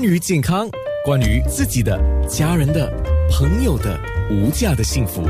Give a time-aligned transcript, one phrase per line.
[0.00, 0.66] 关于健康，
[1.04, 2.90] 关于自己的、家人的、
[3.30, 5.22] 朋友的无价的幸福，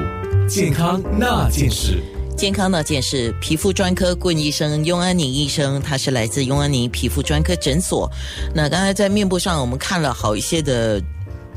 [0.48, 2.00] 健康那件事。
[2.36, 8.09] 健康那件事，皮肤专科顾问医生雍安宁医生，他是来自雍安宁皮肤专科诊所。
[8.54, 11.02] 那刚才在面部上，我们看了好一些的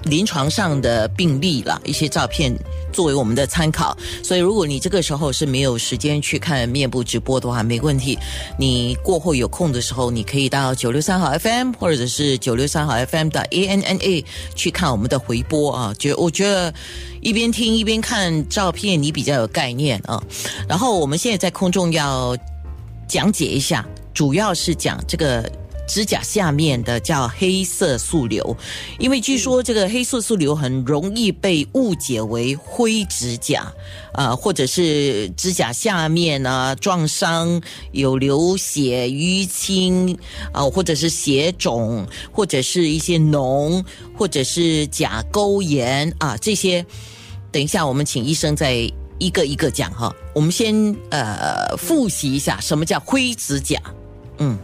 [0.04, 2.54] 临床上的病例啦，一些照片
[2.92, 3.98] 作为我们的参考。
[4.24, 8.18] 所以，如果你这个时候是没有时间去看面部直播的话，没问题。
[8.58, 14.26] 你过后有空的时候，你可以到九六三号 FM 或者是九六三号 FM 的 ANNA
[14.56, 15.94] 去看我们的回播啊。
[15.98, 16.74] 觉我觉得
[17.22, 20.22] 一边听一边看照片，你比较有概念啊。
[20.68, 22.38] 然后我们现在在空中要
[23.08, 25.50] 讲解一下，主要是讲这个
[25.94, 28.58] 指甲下面的叫黑色素瘤，
[28.98, 33.72] 因为据说这个黑色素瘤很容易被误解为灰指甲，
[34.12, 40.18] 啊，或者是指甲下面啊撞伤有流血、淤青
[40.52, 43.86] 啊，或者是血肿，或者是一些脓，
[44.18, 46.84] 或者是甲沟炎啊这些。
[47.52, 48.74] 等一下，我们请医生再
[49.20, 50.12] 一个一个讲哈。
[50.34, 50.74] 我们先
[51.12, 53.80] 呃复习一下什么叫灰指甲。
[54.40, 54.58] 嗯，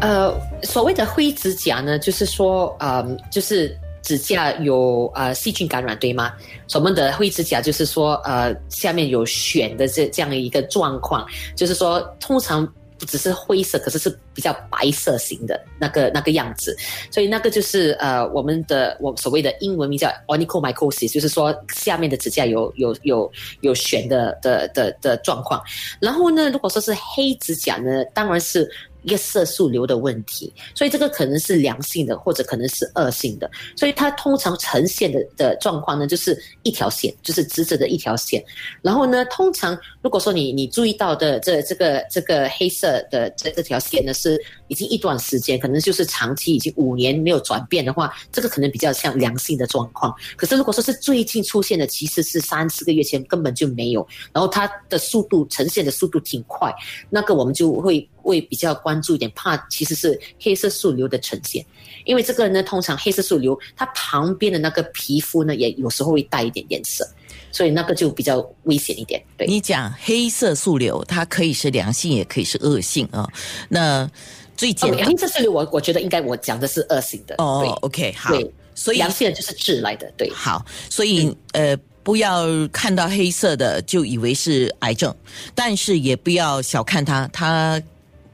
[0.00, 6.32] 呃，所谓的灰指甲呢，就是说，呃、就是指甲有呃细菌感染，对吗？
[6.66, 12.66] 所谓的灰指甲就是说，呃，下面有癣的这这样一个状况，就是说，通常
[12.98, 16.76] 不只是灰色，可是是比较白色型的那个那个样子，
[17.10, 23.28] 所以那个就是呃我们的我所谓的英文名叫 onychomycosis，就是说下面的指甲有有有
[23.62, 25.60] 有癣的的的的状况。
[26.00, 28.70] 然后呢，如果说是黑指甲呢，当然是
[29.02, 33.48] 一个色素瘤的问题，所以这个可能是良性的，或者可能是恶性的。
[33.76, 38.44] 所以它通常呈现的的状况呢，就是一条线，就是直直的一条线。
[38.82, 44.27] 然后呢，通常如果说你你注意到的这这个这个黑色的这这条线呢，是
[44.66, 50.12] 已经一段时间，可能就是长期已经五年没有转变的话，这个可能比较像良性的状况。
[50.36, 56.74] 可是如果说是最近出现的，其实是三四个月前根本就没有，然后它的速度呈现的速度挺快，
[57.08, 61.64] 那个我们就会会比较关注一点，怕其实是黑色素瘤的呈现。
[62.04, 67.06] 因为这个人呢，通常黑色素瘤它旁边的那个皮肤呢，也有时候会带一点颜色，
[67.50, 69.22] 所以那个就比较危险一点。
[69.36, 73.28] 对，你讲黑色素瘤，它可以是良性，也可以是恶性啊。
[73.68, 74.10] 那
[74.56, 77.34] 最简黑色素瘤我我觉得应该我讲的是恶性的。
[77.38, 80.30] 哦，OK，好对，所以良性的就是治来的，对。
[80.30, 85.14] 好，所以呃，不要看到黑色的就以为是癌症，
[85.54, 87.80] 但是也不要小看它，它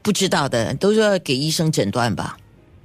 [0.01, 2.37] 不知道的都是要给医生诊断吧。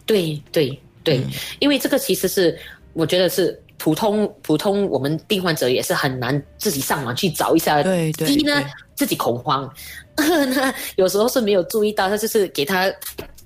[0.04, 1.30] 对对对，嗯
[1.60, 2.58] 因为这个其实是
[2.92, 7.82] 我觉得是普通普通我们病患者也是很难自己上网去找一下。
[7.82, 8.62] 对对第一呢，
[8.94, 9.68] 自己恐慌，
[10.54, 12.92] 那有时候是没有注意到，他就是给他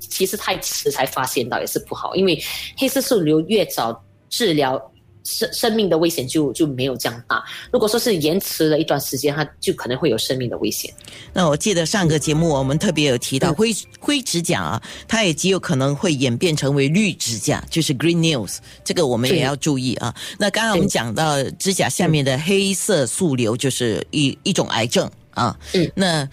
[0.01, 2.37] 其实太迟才发现到也是不好，因为
[2.77, 4.91] 黑色素瘤越早治疗。
[5.25, 7.43] 生生命的危险就就没有这样大。
[7.73, 10.93] 如果说是延迟了一段时间，它就可能会有生命的危险。
[11.33, 20.15] 那我记得上个节目我们特别有提到嗯灰灰指甲啊，它也极有可能会演变成为绿指甲，就是 green nails，这个我们也要注意啊。
[20.39, 25.59] 那刚刚我们讲到指甲下面的黑色素瘤，就是一一种癌症啊。
[25.73, 26.29] 嗯，那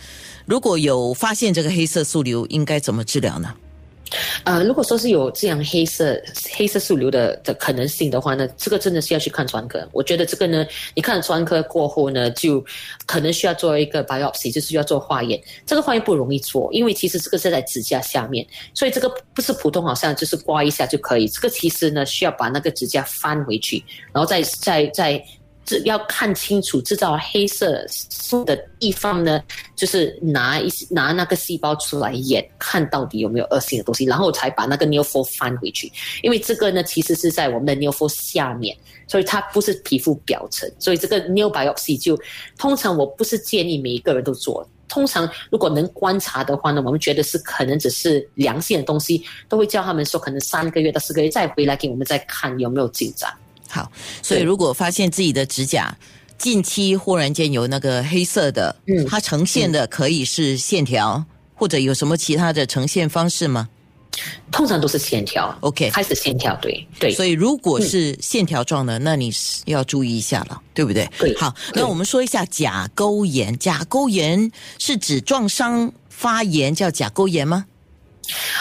[0.45, 3.53] 如果有发现这个黑色素瘤，应该怎么治疗呢？
[4.43, 6.19] 呃，如果说是有这样黑色
[6.53, 9.87] 黑色素瘤的的可能性的话呢，这个真的是要去看专科。
[9.91, 10.65] 我觉得这个呢，
[10.95, 12.63] 你看了专科过后呢，就
[13.05, 15.41] 可能需要做一个 biopsy，就是要做化验。
[15.65, 21.27] 这个化验不容易做，因为其实这个是在指甲下面，所以这个不是普通好像就是刮一下就可以。
[21.27, 25.23] 这个其实呢，需要把那个指甲翻回去，然后再再再。
[25.63, 29.41] 这要看清楚制造黑色素的地方呢，
[29.75, 35.91] 就是拿一拿那个细胞出来验，看到底有没有恶性的东西，然后才把那个 n e o f o 翻回去。
[36.23, 38.75] 因为这个呢，其实是在我们的 n e o f o 下面，
[39.07, 42.19] 所以它不是皮肤表层，所以这个 n e o biopsy 就
[42.57, 44.67] 通常我不是建议每一个人都做。
[44.89, 53.31] 通常如果能观察的话呢，我们觉得是可能只是良性的东西，都会叫他们说可能三个月到四个月再回来给我们再看有没有进展。
[53.71, 53.91] 好，
[54.21, 55.95] 所以如果发现自己的指甲
[56.37, 61.23] 近期忽然间有那个黑色的，嗯它呈现的可以是线条，
[61.55, 63.69] 或者有什么其他的呈现方式吗
[64.51, 67.13] 通常都是线条？OK，开始线条，对对。
[67.13, 71.09] 所以如果是线条状的，那你是要注意一下了，对不对？
[71.17, 73.57] 对好，那我们说一下甲沟炎。
[73.57, 77.65] 甲沟炎是指撞伤发炎叫甲沟炎吗？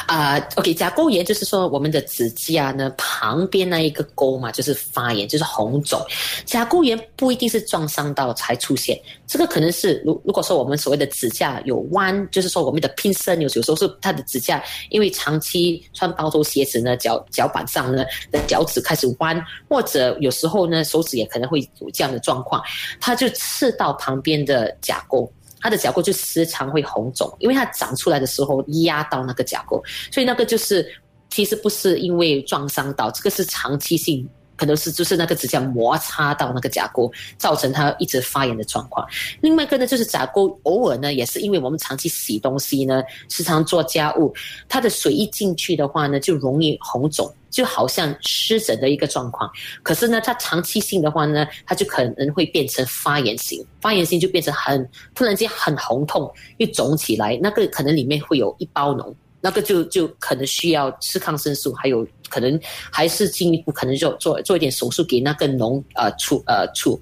[0.06, 2.90] 啊、o k 甲沟炎就是说我们的指甲呢
[3.20, 6.00] 旁边那一个沟嘛，就是发炎，就是红肿。
[6.46, 19.38] 甲沟炎不一定是撞伤到才出现，这个可能是如如果说我们所谓的指甲有弯，就是说我们的拼身有有时候是它的指甲因为长期穿包头鞋子呢，脚脚板上呢的脚趾开始弯，
[19.68, 22.62] 或者有时候呢手指也可能会有这样的状况，
[22.98, 25.30] 它就刺到旁边的甲沟。
[25.62, 30.90] 它的甲沟就时常会红肿，因为它长出来的时候压到那个甲沟，所以那个就是
[31.30, 39.06] 其实不是因为撞伤到，这个是长期性，可能是就是那个指甲摩擦到那个甲沟，造成它一直发炎的状况。
[39.40, 44.34] 另外一个呢，就是甲沟偶尔呢，也是因为我们长期洗东西呢，时常做家务，
[44.68, 47.32] 它的水一进去的话呢，就容易红肿。
[47.50, 49.50] 就好像湿疹的一个状况，
[49.82, 62.60] 可是呢，它长期性的话呢，它就可能会变成发炎型，发炎型就变成很突然间很红痛，又肿起来，那个可能里面会有一包脓，那个就就可能需要吃抗生素，还有可能
[62.90, 67.00] 还是进一步可能就做做一点手术给那个脓呃处呃处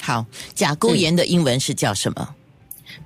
[0.00, 2.34] 好，甲沟炎的英文是叫什么、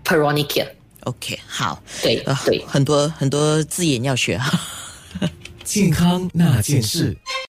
[0.04, 2.64] peronicea，o k 好，对呃对。
[2.66, 4.60] 很多很多字眼要学哈。
[5.64, 7.16] 健康那件事。